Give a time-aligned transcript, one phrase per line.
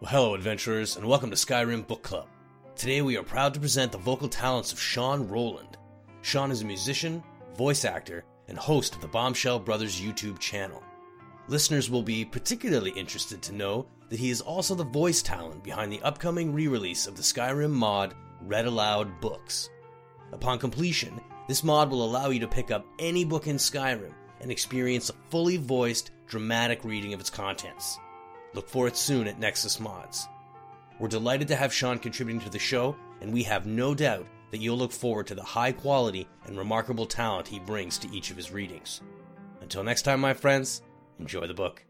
[0.00, 2.26] Well, hello, adventurers, and welcome to Skyrim Book Club.
[2.74, 5.76] Today we are proud to present the vocal talents of Sean Rowland.
[6.22, 7.22] Sean is a musician,
[7.54, 10.82] voice actor, and host of the Bombshell Brothers YouTube channel.
[11.48, 15.92] Listeners will be particularly interested to know that he is also the voice talent behind
[15.92, 19.68] the upcoming re release of the Skyrim mod Read Aloud Books.
[20.32, 24.50] Upon completion, this mod will allow you to pick up any book in Skyrim and
[24.50, 27.98] experience a fully voiced, dramatic reading of its contents.
[28.54, 30.26] Look for it soon at Nexus Mods.
[30.98, 34.58] We're delighted to have Sean contributing to the show, and we have no doubt that
[34.58, 38.36] you'll look forward to the high quality and remarkable talent he brings to each of
[38.36, 39.00] his readings.
[39.60, 40.82] Until next time, my friends,
[41.18, 41.84] enjoy the book.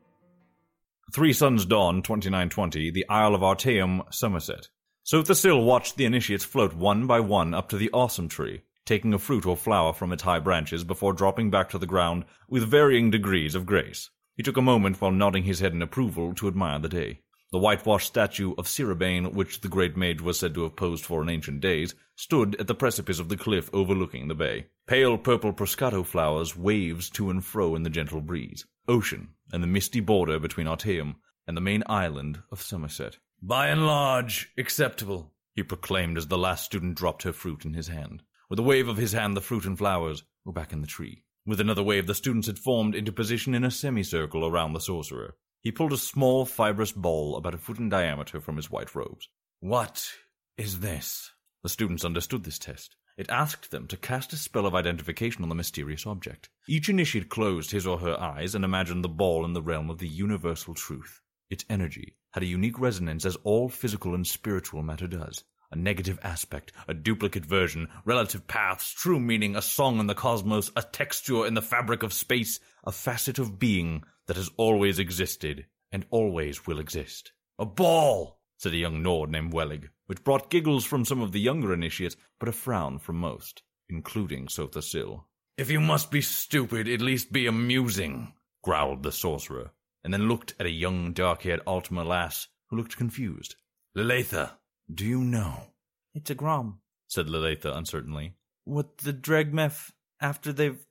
[1.13, 4.69] Three Suns Dawn, 2920, the Isle of Artaeum, Summerset.
[5.03, 9.15] Sotha Sil watched the initiates float one by one up to the awesome tree, taking
[9.15, 12.69] a fruit or flower from its high branches before dropping back to the ground with
[12.69, 14.11] varying degrees of grace.
[14.41, 17.21] He took a moment while nodding his head in approval to admire the day.
[17.53, 21.21] The whitewashed statue of Syrabane, which the great mage was said to have posed for
[21.21, 24.69] in ancient days, stood at the precipice of the cliff overlooking the bay.
[24.87, 28.65] Pale purple proscato flowers waved to and fro in the gentle breeze.
[28.89, 33.19] Ocean, and the misty border between Artaeum and the main island of Summerset.
[33.43, 37.89] By and large, acceptable, he proclaimed as the last student dropped her fruit in his
[37.89, 38.23] hand.
[38.49, 41.25] With a wave of his hand, the fruit and flowers were back in the tree.
[41.51, 45.35] With another wave, the students had formed into position in a semicircle around the sorcerer.
[45.63, 49.29] He pulled a small, fibrous ball about a foot in diameter from his white robes.
[49.59, 50.13] What
[50.57, 51.33] is this?
[51.65, 52.95] The students understood this test.
[53.17, 56.51] It asked them to cast a spell of identification on the mysterious object.
[56.69, 59.99] Each initiate closed his or her eyes and imagined the ball in the realm of
[59.99, 61.21] the universal truth.
[61.51, 66.19] Its energy had a unique resonance as all physical and spiritual matter does a negative
[66.23, 71.47] aspect, a duplicate version, relative paths, true meaning, a song in the cosmos, a texture
[71.47, 76.67] in the fabric of space, a facet of being that has always existed and always
[76.67, 77.33] will exist.
[77.59, 81.41] A ball, said a young Nord named Wellig, which brought giggles from some of the
[81.41, 85.25] younger initiates, but a frown from most, including Sotha.
[85.57, 90.55] If you must be stupid, at least be amusing, growled the sorcerer, and then looked
[90.59, 93.57] at a young dark-haired Altmer lass who looked confused.
[93.97, 94.53] Liletha,
[94.93, 95.70] do you know?
[96.15, 98.35] It's a Grom, said Lilitha uncertainly.
[98.65, 100.85] What the Dreugh meth after they've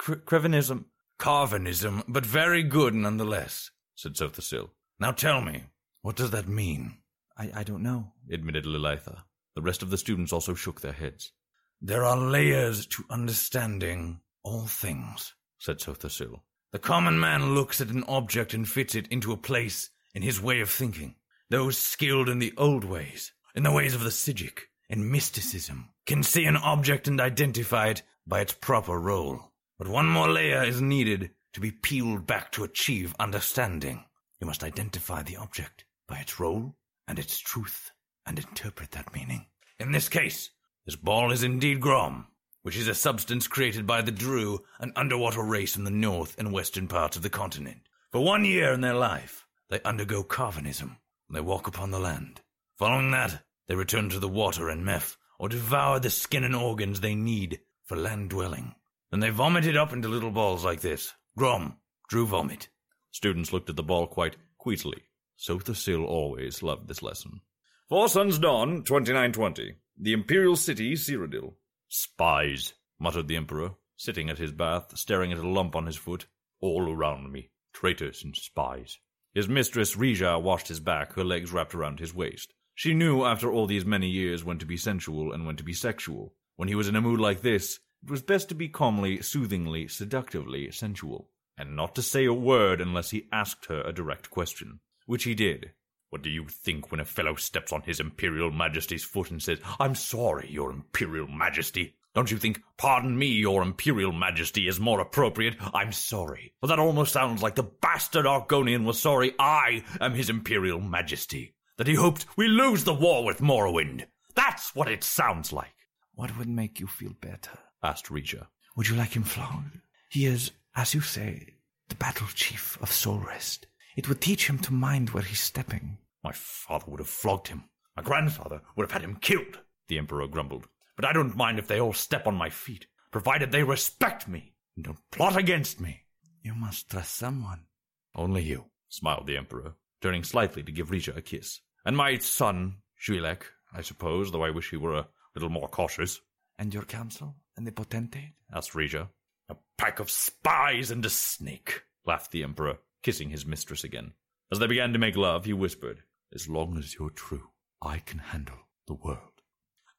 [0.00, 0.86] Crevinism.
[1.18, 4.74] Carvanism, but very good nonetheless, said Sotha Sil.
[4.98, 5.64] Now tell me,
[6.02, 6.98] what does that mean?
[7.36, 9.22] I, I don't know, admitted Lilitha.
[9.54, 11.32] The rest of the students also shook their heads.
[11.80, 16.42] There are layers to understanding all things, said Sotha Sil.
[16.72, 20.40] The common man looks at an object and fits it into a place in his
[20.40, 21.14] way of thinking.
[21.50, 26.22] Those skilled in the old ways, in the ways of the Psijic, and mysticism, can
[26.22, 29.52] see an object and identify it by its proper role.
[29.78, 34.04] But one more layer is needed to be peeled back to achieve understanding.
[34.40, 36.74] You must identify the object by its role
[37.08, 37.90] and its truth
[38.26, 39.46] and interpret that meaning.
[39.78, 40.50] In this case,
[40.84, 42.26] this ball is indeed Grom,
[42.62, 46.52] which is a substance created by the Dreugh, an underwater race in the north and
[46.52, 47.80] western parts of the continent.
[48.10, 50.98] For one year in their life, they undergo Carvanism,
[51.28, 52.40] and they walk upon the land.
[52.78, 57.00] Following that, they return to the water and meth, or devour the skin and organs
[57.00, 58.74] they need for land dwelling.
[59.10, 61.12] Then they vomit it up into little balls like this.
[61.36, 61.76] Grom,
[62.10, 62.68] Dreugh vomit.
[63.10, 65.02] Students looked at the ball quite queasily.
[65.36, 67.40] Sotha Sil always loved this lesson.
[67.88, 69.74] Four Suns Dawn, 2920.
[69.98, 71.54] The Imperial City, Cyrodiil.
[71.88, 76.26] Spies, muttered the Emperor, sitting at his bath, staring at a lump on his foot.
[76.60, 77.50] All around me.
[77.72, 78.98] Traitors and spies.
[79.34, 82.54] His mistress Rijja washed his back, her legs wrapped around his waist.
[82.74, 85.72] She knew after all these many years when to be sensual and when to be
[85.72, 86.34] sexual.
[86.56, 89.86] When he was in a mood like this, it was best to be calmly, soothingly,
[89.88, 94.80] seductively sensual, and not to say a word unless he asked her a direct question,
[95.06, 95.72] which he did.
[96.10, 99.60] What do you think when a fellow steps on his Imperial Majesty's foot and says,
[99.78, 101.96] I'm sorry, Your Imperial Majesty?
[102.14, 105.56] Don't you think, pardon me, your imperial majesty is more appropriate?
[105.74, 106.54] I'm sorry.
[106.60, 111.54] But that almost sounds like the bastard Argonian was sorry I am his imperial majesty.
[111.76, 114.06] That he hoped we lose the war with Morrowind.
[114.34, 115.74] That's what it sounds like.
[116.14, 117.58] What would make you feel better?
[117.82, 118.46] asked Rijja.
[118.76, 119.80] Would you like him flogged?
[120.08, 121.54] He is, as you say,
[121.88, 123.66] the battle chief of Soulrest.
[123.96, 125.98] It would teach him to mind where he's stepping.
[126.22, 127.64] My father would have flogged him.
[127.96, 131.66] My grandfather would have had him killed, the Emperor grumbled but I don't mind if
[131.66, 136.02] they all step on my feet, provided they respect me and don't plot against me.
[136.42, 137.66] You must trust someone.
[138.14, 139.74] Only you, smiled the Emperor,
[140.04, 141.60] turning slightly to give Rijja a kiss.
[141.86, 146.20] And my son, Juilek, I suppose, though I wish he were a little more cautious.
[146.58, 148.34] And your council and the potentate?
[148.52, 149.08] asked Rijja.
[149.48, 154.12] A pack of spies and a snake, laughed the Emperor, kissing his mistress again.
[154.52, 156.02] As they began to make love, he whispered,
[156.34, 157.48] As long as you're true,
[157.80, 159.40] I can handle the world.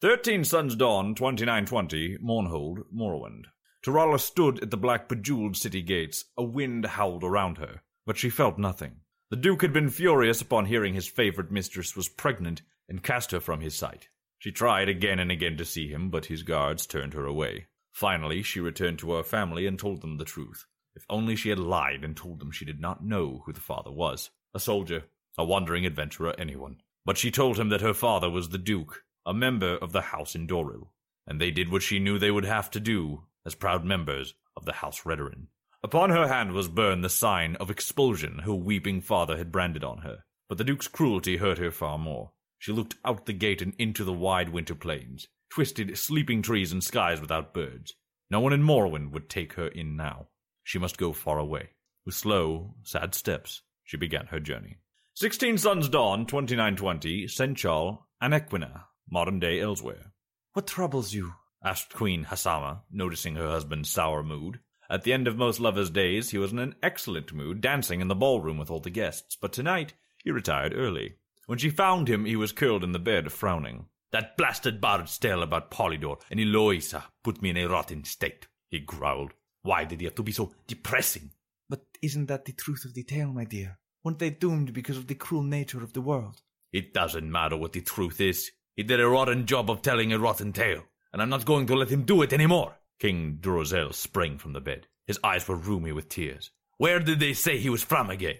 [0.02, 3.46] 13 Suns Dawn, 2920, Mournhold, Morrowind.
[3.84, 6.26] Turala stood at the black bejeweled city gates.
[6.38, 8.98] A wind howled around her, but she felt nothing.
[9.36, 13.42] The Duke had been furious upon hearing his favorite mistress was pregnant and cast her
[13.42, 14.08] from his sight.
[14.40, 17.68] She tried again and again to see him, but his guards turned her away.
[17.92, 20.68] Finally, she returned to her family and told them the truth.
[20.96, 23.92] If only she had lied and told them she did not know who the father
[23.92, 24.30] was.
[24.54, 25.04] A soldier,
[25.38, 26.78] a wandering adventurer, anyone.
[27.04, 30.34] But she told him that her father was the Duke, a member of the house
[30.34, 30.92] Indoril,
[31.28, 34.64] and they did what she knew they would have to do as proud members of
[34.64, 35.48] the House Redoran.
[35.86, 40.00] Upon her hand was burned the sign of expulsion her weeping father had branded on
[40.00, 42.32] her, but the Duke's cruelty hurt her far more.
[42.58, 46.84] She looked out the gate and into the wide winter plains, twisted sleeping trees and
[46.84, 47.94] skies without birds.
[48.32, 50.30] No one in Morrowind would take her in now.
[50.64, 51.70] She must go far away.
[52.04, 54.78] With slow, sad steps, she began her journey.
[55.14, 60.14] Sixteen Suns Dawn, 2920, Senchal, Anequina, modern day Elsweyr.
[60.54, 61.34] What troubles you?
[61.64, 64.62] asked Queen Hasama, noticing her husband's sour mood.
[64.90, 68.08] At the end of most lovers' days, he was in an excellent mood, dancing in
[68.08, 69.94] the ballroom with all the guests, but tonight
[70.24, 71.16] he retired early.
[71.48, 73.86] When she found him, he was curled in the bed, frowning.
[74.12, 78.80] That blasted bard's tale about Polydor and Eloisa put me in a rotten state, he
[78.80, 79.34] growled.
[79.62, 81.32] Why did he have to be so depressing?
[81.70, 83.80] But isn't that the truth of the tale, my dear?
[84.04, 86.42] Weren't they doomed because of the cruel nature of the world?
[86.72, 88.52] It doesn't matter what the truth is.
[88.76, 91.76] He did a rotten job of telling a rotten tale, and I'm not going to
[91.76, 92.76] let him do it any more.
[93.00, 94.88] King Drozel sprang from the bed.
[95.06, 96.52] His eyes were rheumy with tears.
[96.78, 98.38] Where did they say he was from again?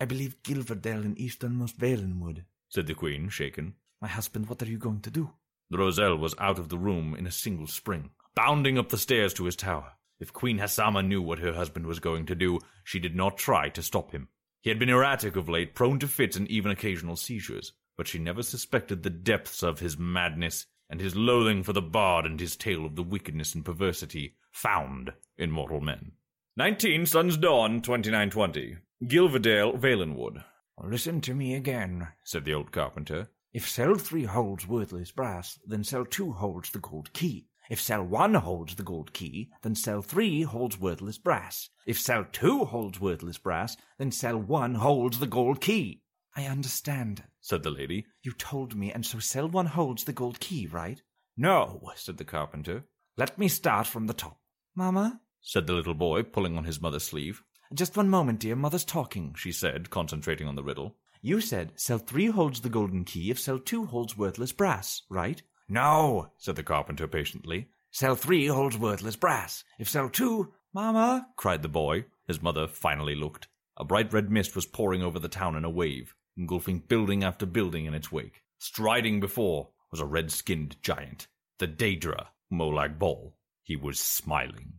[0.00, 3.74] I believe Gilverdale in easternmost Valenwood, said the queen, shaken.
[4.00, 5.32] My husband, what are you going to do?
[5.72, 9.44] Drozel was out of the room in a single spring, bounding up the stairs to
[9.44, 9.92] his tower.
[10.20, 13.68] If Queen Hasama knew what her husband was going to do, she did not try
[13.70, 14.28] to stop him.
[14.62, 18.18] He had been erratic of late, prone to fits and even occasional seizures, but she
[18.18, 22.56] never suspected the depths of his madness and his loathing for the bard and his
[22.56, 26.12] tale of the wickedness and perversity found in mortal men.
[26.56, 28.78] 19 Suns Dawn, 2920.
[29.04, 30.42] Gilverdale, Valenwood.
[30.82, 33.28] Listen to me again, said the old carpenter.
[33.52, 37.48] If cell three holds worthless brass, then cell two holds the gold key.
[37.70, 41.68] If cell one holds the gold key, then cell three holds worthless brass.
[41.86, 46.02] If cell two holds worthless brass, then cell one holds the gold key.
[46.38, 48.06] I understand, said the lady.
[48.22, 51.02] You told me, and so cell one holds the gold key, right?
[51.36, 52.84] No, said the carpenter.
[53.16, 54.38] Let me start from the top.
[54.76, 57.42] Mamma, said the little boy, pulling on his mother's sleeve.
[57.74, 58.54] Just one moment, dear.
[58.54, 60.94] Mother's talking, she said, concentrating on the riddle.
[61.20, 65.42] You said cell three holds the golden key if cell two holds worthless brass, right?
[65.68, 67.68] No, said the carpenter patiently.
[67.90, 69.64] Cell three holds worthless brass.
[69.80, 70.52] If cell two.
[70.72, 72.04] Mamma, cried the boy.
[72.28, 73.48] His mother finally looked.
[73.76, 77.44] A bright red mist was pouring over the town in a wave, engulfing building after
[77.44, 78.42] building in its wake.
[78.58, 81.26] Striding before was a red skinned giant,
[81.58, 83.34] the Daedra, Molag Bal.
[83.62, 84.74] He was smiling.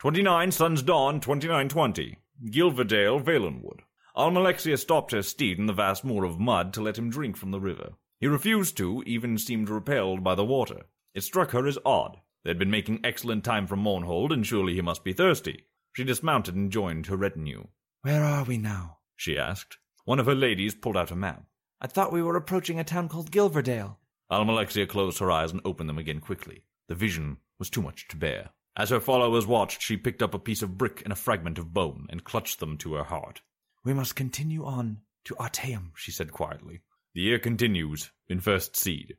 [0.00, 2.18] 29 Suns Dawn, 2920.
[2.46, 3.80] Gilverdale, Valenwood.
[4.16, 7.50] Almalexia stopped her steed in the vast moor of mud to let him drink from
[7.50, 7.94] the river.
[8.20, 10.86] He refused to, even seemed repelled by the water.
[11.14, 12.18] It struck her as odd.
[12.42, 15.66] They had been making excellent time from Mournhold, and surely he must be thirsty.
[15.94, 17.68] She dismounted and joined her retinue.
[18.02, 18.98] Where are we now?
[19.16, 19.78] she asked.
[20.04, 21.44] One of her ladies pulled out a map.
[21.80, 23.96] I thought we were approaching a town called Gilverdale.
[24.30, 26.64] Almalexia closed her eyes and opened them again quickly.
[26.88, 28.50] The vision was too much to bear.
[28.76, 31.72] As her followers watched, she picked up a piece of brick and a fragment of
[31.72, 33.40] bone and clutched them to her heart.
[33.82, 36.82] We must continue on to Artaeum, she said quietly.
[37.14, 39.16] The year continues in First Seed.